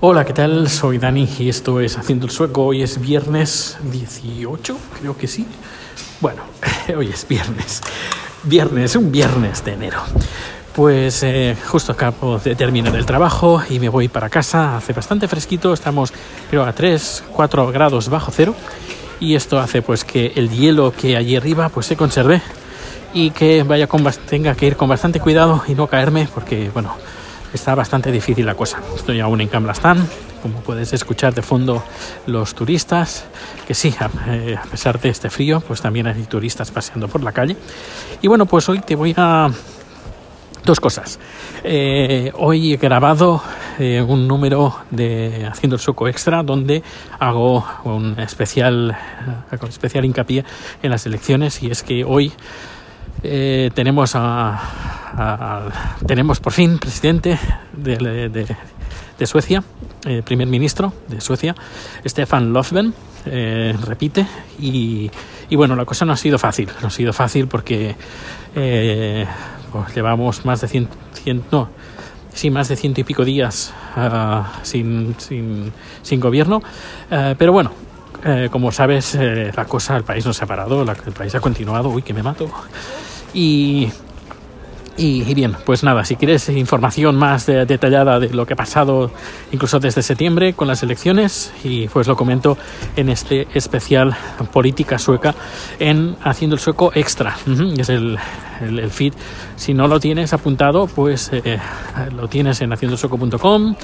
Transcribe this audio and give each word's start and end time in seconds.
Hola, 0.00 0.24
¿qué 0.24 0.32
tal? 0.32 0.68
Soy 0.68 0.98
Dani 0.98 1.28
y 1.40 1.48
esto 1.48 1.80
es 1.80 1.98
Haciendo 1.98 2.26
el 2.26 2.30
Sueco. 2.30 2.66
Hoy 2.66 2.82
es 2.84 3.00
viernes 3.00 3.78
18, 3.90 4.78
creo 5.00 5.16
que 5.16 5.26
sí. 5.26 5.44
Bueno, 6.20 6.42
hoy 6.96 7.08
es 7.08 7.26
viernes. 7.26 7.80
Viernes, 8.44 8.94
un 8.94 9.10
viernes 9.10 9.64
de 9.64 9.72
enero. 9.72 9.98
Pues 10.72 11.24
eh, 11.24 11.56
justo 11.66 11.90
acabo 11.90 12.38
de 12.38 12.54
terminar 12.54 12.94
el 12.94 13.06
trabajo 13.06 13.60
y 13.68 13.80
me 13.80 13.88
voy 13.88 14.06
para 14.06 14.28
casa. 14.28 14.76
Hace 14.76 14.92
bastante 14.92 15.26
fresquito, 15.26 15.72
estamos 15.72 16.12
creo 16.48 16.62
a 16.62 16.72
3, 16.72 17.24
4 17.32 17.66
grados 17.72 18.08
bajo 18.08 18.30
cero 18.30 18.54
y 19.18 19.34
esto 19.34 19.58
hace 19.58 19.82
pues 19.82 20.04
que 20.04 20.32
el 20.36 20.48
hielo 20.50 20.92
que 20.92 21.16
allí 21.16 21.34
arriba 21.34 21.70
pues 21.70 21.86
se 21.86 21.96
conserve 21.96 22.40
y 23.12 23.32
que 23.32 23.64
vaya 23.64 23.88
con, 23.88 24.04
tenga 24.30 24.54
que 24.54 24.66
ir 24.66 24.76
con 24.76 24.88
bastante 24.88 25.18
cuidado 25.18 25.64
y 25.66 25.74
no 25.74 25.88
caerme 25.88 26.28
porque 26.32 26.70
bueno 26.72 26.94
está 27.52 27.74
bastante 27.74 28.12
difícil 28.12 28.46
la 28.46 28.54
cosa. 28.54 28.80
Estoy 28.94 29.20
aún 29.20 29.40
en 29.40 29.48
Camblastán, 29.48 30.06
como 30.42 30.60
puedes 30.60 30.92
escuchar 30.92 31.34
de 31.34 31.42
fondo 31.42 31.82
los 32.26 32.54
turistas, 32.54 33.24
que 33.66 33.74
sí, 33.74 33.94
eh, 34.28 34.56
a, 34.56 34.66
pesar 34.66 35.00
de 35.00 35.08
este 35.08 35.30
frío, 35.30 35.60
pues 35.60 35.80
también 35.80 36.06
hay 36.06 36.22
turistas 36.24 36.70
paseando 36.70 37.08
por 37.08 37.22
la 37.22 37.32
calle. 37.32 37.56
Y 38.22 38.28
bueno, 38.28 38.46
pues 38.46 38.68
hoy 38.68 38.80
te 38.80 38.94
voy 38.94 39.14
a... 39.16 39.50
Dos 40.64 40.80
cosas. 40.80 41.18
Eh, 41.64 42.30
hoy 42.34 42.74
he 42.74 42.76
grabado 42.76 43.42
eh, 43.78 44.02
un 44.02 44.28
número 44.28 44.76
de 44.90 45.48
Haciendo 45.50 45.76
el 45.76 45.80
Suco 45.80 46.08
Extra 46.08 46.42
donde 46.42 46.82
hago 47.18 47.64
un 47.84 48.18
especial, 48.18 48.94
especial 49.66 50.04
hincapié 50.04 50.44
en 50.82 50.90
las 50.90 51.06
elecciones 51.06 51.62
y 51.62 51.70
es 51.70 51.82
que 51.82 52.04
hoy 52.04 52.32
tenemos, 53.22 54.14
a, 54.14 54.60
tenemos 56.06 56.40
por 56.40 56.52
fin 56.52 56.78
presidente 56.78 57.38
de, 57.72 58.28
de, 59.18 59.26
Suecia, 59.26 59.62
eh, 60.06 60.22
primer 60.24 60.46
ministro 60.46 60.92
de 61.08 61.20
Suecia, 61.20 61.54
Stefan 62.06 62.52
Löfven, 62.52 62.94
eh, 63.26 63.76
repite. 63.84 64.26
Y, 64.60 65.10
y, 65.48 65.56
bueno, 65.56 65.74
la 65.74 65.84
cosa 65.84 66.04
no 66.04 66.12
ha 66.12 66.16
sido 66.16 66.38
fácil, 66.38 66.68
no 66.80 66.88
ha 66.88 66.90
sido 66.90 67.12
fácil 67.12 67.48
porque 67.48 67.96
pues 69.72 69.94
llevamos 69.94 70.44
más 70.44 70.60
de 70.60 70.68
100, 70.68 70.88
no, 71.52 71.68
sí, 72.32 72.50
más 72.50 72.68
de 72.68 72.76
ciento 72.76 73.00
y 73.00 73.04
pico 73.04 73.24
días 73.24 73.72
ah, 73.96 74.60
sin, 74.62 75.14
sin, 75.18 75.72
sin, 76.02 76.20
gobierno. 76.20 76.62
pero 77.08 77.52
bueno, 77.52 77.72
como 78.50 78.72
sabes, 78.72 79.14
la 79.14 79.64
cosa, 79.66 79.96
el 79.96 80.04
país 80.04 80.24
no 80.24 80.32
se 80.32 80.44
ha 80.44 80.46
parado, 80.46 80.82
el 80.82 81.12
país 81.12 81.34
ha 81.34 81.40
continuado. 81.40 81.88
Uy, 81.88 82.02
que 82.02 82.14
me 82.14 82.22
mato. 82.22 82.50
Y, 83.34 83.88
y, 84.98 85.32
bien, 85.34 85.56
pues 85.64 85.84
nada, 85.84 86.04
si 86.04 86.16
quieres 86.16 86.48
información 86.48 87.16
más 87.16 87.46
detallada 87.46 88.18
de 88.18 88.30
lo 88.30 88.46
que 88.46 88.54
ha 88.54 88.56
pasado 88.56 89.12
incluso 89.52 89.78
desde 89.78 90.02
septiembre 90.02 90.54
con 90.54 90.66
las 90.66 90.82
elecciones, 90.82 91.52
y 91.62 91.86
pues 91.88 92.08
lo 92.08 92.16
comento 92.16 92.58
en 92.96 93.08
este 93.08 93.46
especial 93.54 94.16
política 94.52 94.98
sueca 94.98 95.34
en 95.78 96.16
Haciendo 96.24 96.56
el 96.56 96.60
Sueco 96.60 96.90
Extra. 96.94 97.36
Es 97.78 97.88
el, 97.88 98.18
el, 98.60 98.90
feed. 98.90 99.12
Si 99.56 99.74
no 99.74 99.86
lo 99.86 100.00
tienes 100.00 100.32
apuntado, 100.32 100.86
pues 100.86 101.30
eh, 101.32 101.58
lo 102.14 102.28
tienes 102.28 102.60
en 102.60 102.72
haciendosueco.com 102.72 103.76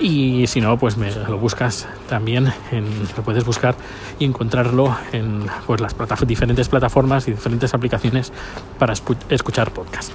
y 0.00 0.46
si 0.46 0.60
no, 0.60 0.76
pues 0.78 0.96
me 0.96 1.10
lo 1.10 1.38
buscas 1.38 1.86
también, 2.08 2.52
en, 2.72 2.86
lo 3.16 3.22
puedes 3.22 3.44
buscar 3.44 3.76
y 4.18 4.24
encontrarlo 4.24 4.96
en 5.12 5.46
pues, 5.66 5.80
las 5.80 5.94
diferentes 6.26 6.68
plataformas 6.68 7.28
y 7.28 7.32
diferentes 7.32 7.72
aplicaciones 7.74 8.32
para 8.78 8.94
escuchar 9.30 9.70
podcast. 9.70 10.12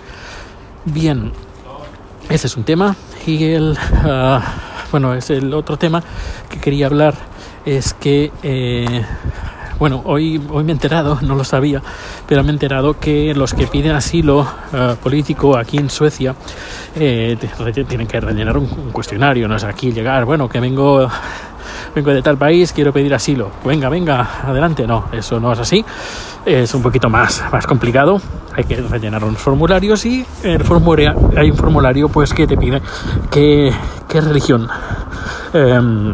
Bien, 0.86 1.32
ese 2.30 2.48
es 2.48 2.58
un 2.58 2.64
tema. 2.64 2.96
Y 3.28 3.44
el, 3.46 3.78
ah, 4.04 4.42
bueno, 4.92 5.14
es 5.14 5.30
el 5.30 5.54
otro 5.54 5.78
tema 5.78 6.04
que 6.50 6.60
quería 6.60 6.88
hablar 6.88 7.14
es 7.66 7.94
que, 7.94 8.32
eh, 8.42 9.06
bueno, 9.78 10.02
hoy, 10.06 10.42
hoy 10.50 10.64
me 10.64 10.72
he 10.72 10.74
enterado, 10.74 11.20
no 11.22 11.36
lo 11.36 11.44
sabía, 11.44 11.84
pero 12.28 12.44
me 12.44 12.50
he 12.50 12.54
enterado 12.54 13.00
que 13.00 13.36
los 13.36 13.54
que 13.54 13.68
piden 13.68 13.92
asilo 13.92 14.48
ah, 14.74 14.96
político 15.02 15.56
aquí 15.56 15.78
en 15.78 15.92
Suecia 15.92 16.34
eh, 16.96 17.38
tienen 17.88 18.08
que 18.08 18.20
rellenar 18.20 18.58
un, 18.58 18.64
un, 18.64 18.92
cuestionario, 18.92 19.48
no 19.48 19.56
es 19.56 19.64
aquí 19.64 19.92
llegar, 19.92 20.26
bueno, 20.26 20.50
que 20.50 20.60
vengo 20.60 21.08
vengo 21.96 22.12
de 22.12 22.22
tal 22.22 22.38
país, 22.38 22.72
quiero 22.74 22.94
pedir 22.94 23.14
asilo. 23.14 23.52
Venga, 23.66 23.90
venga, 23.90 24.42
adelante. 24.44 24.88
No, 24.88 25.06
eso 25.12 25.40
no 25.40 25.52
es 25.54 25.60
así. 25.60 25.84
Es 26.46 26.74
un 26.74 26.82
poquito 26.82 27.10
más, 27.10 27.44
más 27.52 27.68
complicado. 27.68 28.22
Hay 28.56 28.64
que 28.64 28.76
rellenar 28.78 29.24
unos 29.24 29.40
formularios 29.40 30.06
y 30.06 30.26
el 30.44 30.64
formulario, 30.64 31.16
hay 31.38 31.52
un 31.52 31.58
formulario 31.58 32.10
pues 32.10 32.34
que 32.34 32.48
te 32.48 32.58
pide 32.58 32.82
qué, 33.30 33.74
religión. 34.10 34.68
Em, 35.54 36.14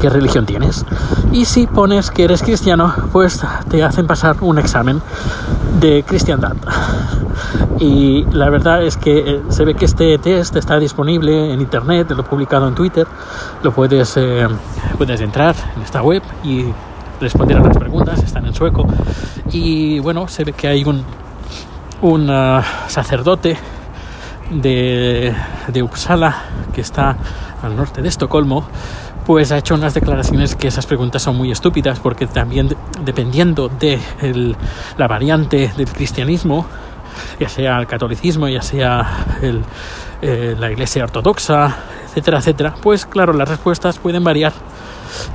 qué 0.00 0.08
religión 0.08 0.46
tienes. 0.46 0.84
Y 1.32 1.44
si 1.44 1.66
pones 1.66 2.10
que 2.10 2.24
eres 2.24 2.42
cristiano, 2.42 2.92
pues 3.12 3.40
te 3.68 3.82
hacen 3.82 4.06
pasar 4.06 4.36
un 4.40 4.58
examen 4.58 5.00
de 5.80 6.02
cristiandad. 6.06 6.56
Y 7.80 8.24
la 8.32 8.50
verdad 8.50 8.84
es 8.84 8.96
que 8.96 9.18
eh, 9.18 9.42
se 9.48 9.64
ve 9.64 9.74
que 9.74 9.84
este 9.84 10.16
test 10.18 10.54
está 10.56 10.78
disponible 10.78 11.52
en 11.52 11.60
internet, 11.60 12.10
lo 12.10 12.20
he 12.20 12.24
publicado 12.24 12.68
en 12.68 12.74
Twitter, 12.74 13.06
lo 13.62 13.72
puedes, 13.72 14.16
eh, 14.16 14.46
puedes 14.96 15.20
entrar 15.20 15.54
en 15.76 15.82
esta 15.82 16.02
web 16.02 16.22
y 16.44 16.66
responder 17.20 17.58
a 17.58 17.60
las 17.60 17.76
preguntas, 17.76 18.22
están 18.22 18.46
en 18.46 18.54
sueco. 18.54 18.86
Y 19.50 19.98
bueno, 19.98 20.28
se 20.28 20.44
ve 20.44 20.52
que 20.52 20.68
hay 20.68 20.84
un, 20.84 21.02
un 22.02 22.30
uh, 22.30 22.62
sacerdote 22.86 23.56
de, 24.50 25.34
de 25.68 25.82
Uppsala 25.82 26.44
que 26.72 26.80
está 26.80 27.16
al 27.62 27.76
norte 27.76 28.02
de 28.02 28.08
Estocolmo 28.08 28.64
pues 29.26 29.52
ha 29.52 29.58
hecho 29.58 29.74
unas 29.74 29.94
declaraciones 29.94 30.54
que 30.54 30.68
esas 30.68 30.86
preguntas 30.86 31.22
son 31.22 31.36
muy 31.36 31.50
estúpidas 31.50 31.98
porque 31.98 32.26
también 32.26 32.68
dependiendo 33.04 33.68
de 33.68 33.98
la 34.98 35.08
variante 35.08 35.72
del 35.76 35.88
cristianismo, 35.88 36.66
ya 37.38 37.48
sea 37.48 37.78
el 37.78 37.86
catolicismo, 37.86 38.48
ya 38.48 38.62
sea 38.62 39.26
eh, 40.22 40.56
la 40.58 40.70
iglesia 40.70 41.04
ortodoxa, 41.04 41.76
etcétera, 42.06 42.38
etcétera, 42.38 42.74
pues 42.80 43.06
claro, 43.06 43.32
las 43.32 43.48
respuestas 43.48 43.98
pueden 43.98 44.24
variar. 44.24 44.52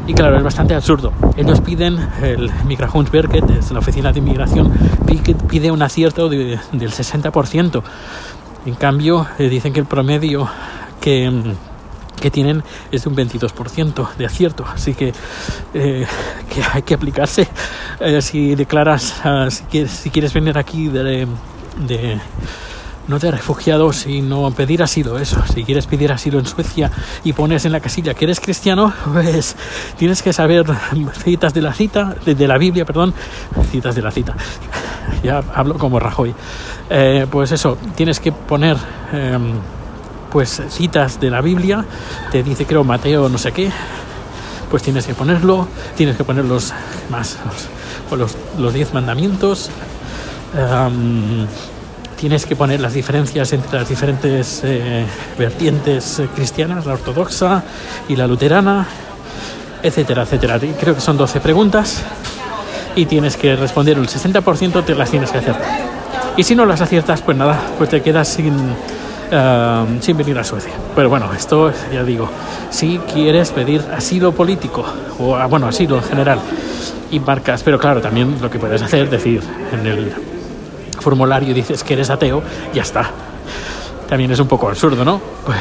Y 0.07 0.13
claro, 0.13 0.37
es 0.37 0.43
bastante 0.43 0.75
absurdo. 0.75 1.13
Ellos 1.37 1.61
piden, 1.61 1.97
el 2.21 2.51
Migrationsverket, 2.65 3.49
es 3.51 3.71
la 3.71 3.79
oficina 3.79 4.11
de 4.11 4.19
inmigración, 4.19 4.71
pide 5.47 5.71
un 5.71 5.81
acierto 5.81 6.27
del 6.27 6.59
60%. 6.71 7.83
En 8.65 8.75
cambio, 8.75 9.25
eh, 9.37 9.47
dicen 9.47 9.71
que 9.71 9.79
el 9.79 9.85
promedio 9.85 10.49
que 10.99 11.55
que 12.19 12.29
tienen 12.29 12.63
es 12.91 13.03
de 13.03 13.09
un 13.09 13.15
22% 13.15 14.15
de 14.17 14.25
acierto. 14.25 14.65
Así 14.67 14.93
que, 14.93 15.13
eh, 15.73 16.05
que 16.53 16.61
hay 16.71 16.81
que 16.83 16.93
aplicarse. 16.93 17.47
Eh, 17.99 18.21
si 18.21 18.55
declaras, 18.55 19.21
uh, 19.25 19.49
si, 19.49 19.63
quieres, 19.63 19.91
si, 19.91 20.09
quieres, 20.09 20.33
venir 20.33 20.57
aquí 20.57 20.87
de, 20.87 21.27
de, 21.77 22.19
no 23.07 23.19
de 23.19 23.31
refugiado, 23.31 23.91
sino 23.93 24.49
pedir 24.51 24.83
asilo, 24.83 25.17
eso. 25.17 25.41
Si 25.53 25.63
quieres 25.63 25.87
pedir 25.87 26.11
asilo 26.11 26.39
en 26.39 26.45
Suecia 26.45 26.91
y 27.23 27.33
pones 27.33 27.65
en 27.65 27.71
la 27.71 27.79
casilla 27.79 28.13
que 28.13 28.25
eres 28.25 28.39
cristiano, 28.39 28.93
pues 29.13 29.55
tienes 29.97 30.21
que 30.21 30.33
saber 30.33 30.65
citas 31.23 31.53
de 31.53 31.61
la 31.61 31.73
cita, 31.73 32.15
de, 32.25 32.35
de 32.35 32.47
la 32.47 32.57
Biblia, 32.57 32.85
perdón, 32.85 33.13
citas 33.71 33.95
de 33.95 34.01
la 34.01 34.11
cita. 34.11 34.35
Ya 35.23 35.43
hablo 35.53 35.77
como 35.77 35.99
Rajoy. 35.99 36.33
Eh, 36.89 37.27
pues 37.29 37.51
eso, 37.51 37.77
tienes 37.95 38.19
que 38.19 38.31
poner... 38.31 38.77
Em, 39.11 39.53
pues 40.29 40.61
citas 40.69 41.19
de 41.19 41.29
la 41.29 41.41
Biblia, 41.41 41.83
te 42.31 42.43
dice 42.43 42.65
creo 42.65 42.83
Mateo 42.83 43.29
no 43.29 43.37
sé 43.37 43.51
qué, 43.51 43.71
pues 44.69 44.83
tienes 44.83 45.05
que 45.05 45.13
ponerlo, 45.13 45.67
tienes 45.97 46.15
que 46.15 46.23
poner 46.23 46.45
los 46.45 46.73
más 47.09 47.37
los, 48.11 48.35
los 48.57 48.73
diez 48.73 48.93
mandamientos, 48.93 49.69
tienes 52.19 52.45
que 52.45 52.55
poner 52.55 52.81
las 52.81 52.93
diferencias 52.93 53.53
entre 53.53 53.79
las 53.79 53.89
diferentes 53.89 54.61
eh, 54.63 55.05
vertientes 55.37 56.21
cristianas, 56.35 56.85
la 56.85 56.93
ortodoxa 56.93 57.63
y 58.07 58.15
la 58.15 58.27
luterana, 58.27 58.87
etcétera, 59.81 60.23
etcétera. 60.23 60.59
Creo 60.79 60.95
que 60.95 61.01
son 61.01 61.17
12 61.17 61.39
preguntas 61.39 62.03
y 62.95 63.05
tienes 63.05 63.37
que 63.37 63.55
responder 63.55 63.97
el 63.97 64.07
60% 64.07 64.83
te 64.83 64.95
las 64.95 65.11
tienes 65.11 65.31
que 65.31 65.37
hacer. 65.37 65.55
Y 66.35 66.43
si 66.43 66.55
no 66.55 66.65
las 66.65 66.81
aciertas, 66.81 67.21
pues 67.21 67.37
nada, 67.37 67.59
pues 67.77 67.89
te 67.89 68.01
quedas 68.01 68.27
sin 68.27 68.53
Em, 69.31 70.01
sin 70.01 70.17
venir 70.17 70.37
a 70.39 70.43
Suecia. 70.43 70.73
Pero 70.95 71.07
bueno, 71.09 71.31
esto 71.33 71.71
ya 71.93 72.03
digo, 72.03 72.27
si 72.71 72.97
quieres 73.13 73.51
pedir 73.51 73.81
asilo 73.95 74.31
político, 74.31 74.83
o 75.19 75.35
ah, 75.35 75.45
bueno, 75.45 75.67
asilo 75.67 75.97
en 75.97 76.03
general, 76.03 76.39
y 77.11 77.19
marcas, 77.19 77.61
pero 77.61 77.77
claro, 77.77 78.01
también 78.01 78.37
lo 78.41 78.49
que 78.49 78.57
puedes 78.57 78.81
hacer, 78.81 79.07
decir 79.07 79.41
en 79.71 79.85
el 79.85 80.13
formulario 81.01 81.53
dices 81.53 81.83
que 81.83 81.93
eres 81.93 82.09
ateo, 82.09 82.41
ya 82.73 82.81
está. 82.81 83.11
También 84.07 84.31
es 84.31 84.39
un 84.39 84.47
poco 84.47 84.67
absurdo, 84.67 85.05
¿no? 85.05 85.21
Pues, 85.45 85.57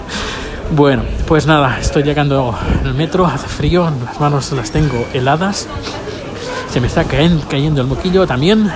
bueno, 0.76 1.02
pues 1.26 1.46
nada, 1.46 1.78
estoy 1.80 2.02
llegando 2.02 2.58
el 2.84 2.94
metro, 2.94 3.26
hace 3.26 3.48
frío, 3.48 3.90
las 4.04 4.20
manos 4.20 4.52
las 4.52 4.70
tengo 4.70 5.06
heladas, 5.14 5.66
se 6.70 6.80
me 6.80 6.86
está 6.86 7.04
cayendo 7.04 7.80
el 7.80 7.86
moquillo 7.86 8.26
también. 8.26 8.70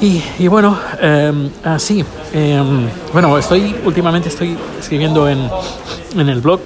Y, 0.00 0.22
y 0.38 0.48
bueno, 0.48 0.78
eh, 1.00 1.50
así, 1.64 2.04
eh, 2.34 2.62
bueno, 3.12 3.38
estoy 3.38 3.74
últimamente 3.84 4.28
estoy 4.28 4.56
escribiendo 4.78 5.26
en, 5.26 5.48
en 6.14 6.28
el 6.28 6.42
blog 6.42 6.60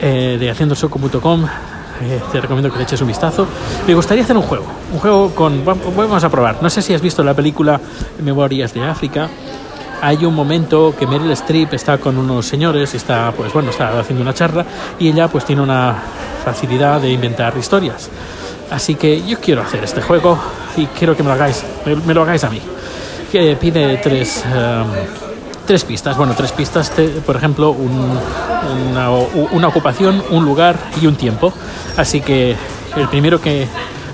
eh, 0.00 0.36
de 0.38 0.50
haciendosoco.com. 0.50 1.46
Eh, 2.02 2.20
te 2.30 2.40
recomiendo 2.40 2.70
que 2.70 2.78
le 2.78 2.84
eches 2.84 3.00
un 3.00 3.08
vistazo. 3.08 3.46
Me 3.86 3.94
gustaría 3.94 4.24
hacer 4.24 4.36
un 4.36 4.42
juego, 4.42 4.64
un 4.92 4.98
juego 4.98 5.34
con, 5.34 5.64
vamos 5.64 6.24
a 6.24 6.28
probar. 6.28 6.62
No 6.62 6.70
sé 6.70 6.82
si 6.82 6.94
has 6.94 7.00
visto 7.00 7.22
la 7.24 7.34
película 7.34 7.80
Memorias 8.22 8.74
de 8.74 8.82
África. 8.82 9.28
Hay 10.02 10.24
un 10.26 10.34
momento 10.34 10.94
que 10.96 11.06
Meryl 11.06 11.30
Streep 11.30 11.72
está 11.72 11.98
con 11.98 12.18
unos 12.18 12.46
señores 12.46 12.92
y 12.92 12.98
está, 12.98 13.32
pues 13.32 13.52
bueno, 13.52 13.70
está 13.70 13.98
haciendo 13.98 14.22
una 14.22 14.34
charla 14.34 14.64
y 14.98 15.08
ella 15.08 15.28
pues 15.28 15.44
tiene 15.46 15.62
una 15.62 15.96
facilidad 16.44 17.00
de 17.00 17.10
inventar 17.10 17.56
historias. 17.56 18.10
Así 18.70 18.96
que 18.96 19.26
yo 19.26 19.40
quiero 19.40 19.62
hacer 19.62 19.82
este 19.84 20.02
juego 20.02 20.38
y 20.76 20.86
quiero 20.86 21.16
que 21.16 21.22
me 21.22 21.28
lo 21.28 21.34
hagáis, 21.34 21.64
lo 22.06 22.22
hagáis 22.22 22.44
a 22.44 22.50
mí. 22.50 22.60
Que 23.32 23.56
pide 23.56 23.96
tres, 23.98 24.44
um, 24.46 24.90
tres 25.66 25.84
pistas. 25.84 26.16
Bueno, 26.16 26.34
tres 26.36 26.52
pistas, 26.52 26.90
por 27.26 27.36
ejemplo, 27.36 27.70
un- 27.70 28.18
una, 28.90 29.10
una 29.10 29.68
ocupación, 29.68 30.22
un 30.30 30.44
lugar 30.44 30.76
y 31.00 31.06
un 31.06 31.16
tiempo. 31.16 31.52
Así 31.96 32.20
que 32.20 32.56
el 32.96 33.08
primero 33.08 33.40
que 33.40 33.66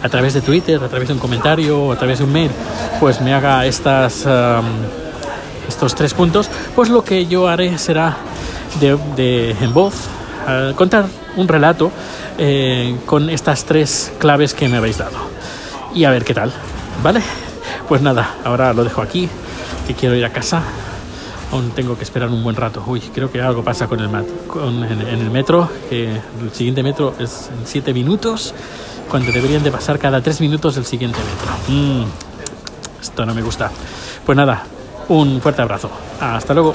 a 0.03 0.09
través 0.09 0.35
de 0.35 0.41
Twitter, 0.41 0.83
a 0.83 0.89
través 0.89 1.09
de 1.09 1.15
un 1.15 1.21
comentario 1.21 1.81
o 1.81 1.93
a 1.93 1.97
través 1.97 2.19
de 2.19 2.25
un 2.25 2.33
mail, 2.33 2.51
pues 2.99 3.21
me 3.21 3.33
haga 3.35 3.65
estas, 3.67 4.27
um, 4.27 4.65
estos 5.69 5.95
tres 5.95 6.13
puntos, 6.15 6.51
pues 6.75 6.89
lo 6.89 7.05
que 7.05 7.27
yo 7.27 7.47
haré 7.49 7.79
será 7.79 8.17
de, 8.81 9.55
en 9.61 9.73
voz 9.73 9.95
contar 10.75 11.05
un 11.37 11.47
relato 11.47 11.93
eh, 12.39 12.97
con 13.07 13.31
estas 13.31 13.65
tres 13.65 14.13
claves 14.19 14.55
que 14.55 14.69
me 14.69 14.79
habéis 14.79 14.99
dado. 14.99 15.17
Y 15.95 16.05
a 16.05 16.11
ver 16.11 16.25
qué 16.25 16.35
tal, 16.35 16.53
¿vale? 17.03 17.23
Pues 17.89 18.03
nada, 18.03 18.35
ahora 18.45 18.73
lo 18.73 18.83
dejo 18.83 19.03
aquí, 19.03 19.29
que 19.87 19.95
quiero 19.95 20.17
ir 20.17 20.25
a 20.25 20.31
casa. 20.31 20.63
Aún 21.53 21.71
tengo 21.73 21.97
que 21.99 22.05
esperar 22.05 22.31
un 22.31 22.43
buen 22.43 22.57
rato. 22.57 22.83
Uy, 22.87 23.01
creo 23.15 23.31
que 23.31 23.41
algo 23.43 23.63
pasa 23.63 23.87
con 23.87 24.01
el, 24.01 24.09
mat- 24.09 24.47
con- 24.47 24.85
en, 24.85 25.01
el 25.03 25.31
metro, 25.31 25.69
el 25.91 26.21
siguiente 26.53 26.83
metro 26.83 27.15
es 27.19 27.51
en 27.53 27.67
7 27.67 27.93
minutos, 27.93 28.55
cuando 29.11 29.31
deberían 29.31 29.63
de 29.63 29.71
pasar 29.71 29.99
cada 29.99 30.23
3 30.23 30.41
minutos 30.41 30.77
el 30.79 30.87
siguiente 30.87 31.19
metro. 31.19 31.53
Mm, 31.69 32.05
esto 33.03 33.27
no 33.27 33.35
me 33.35 33.43
gusta. 33.43 33.71
Pues 34.25 34.35
nada, 34.37 34.65
un 35.09 35.41
fuerte 35.43 35.61
abrazo. 35.61 35.91
Hasta 36.21 36.55
luego. 36.55 36.75